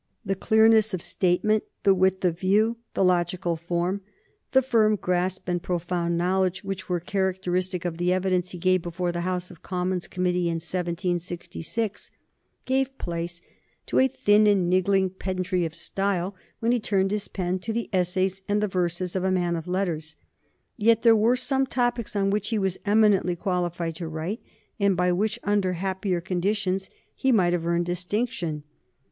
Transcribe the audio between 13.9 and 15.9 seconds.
a thin and niggling pedantry of